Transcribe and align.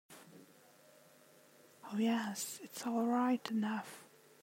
Oh, 1.93 1.97
yes, 1.99 2.59
it's 2.63 2.87
all 2.87 3.05
right 3.05 3.45
enough. 3.51 4.07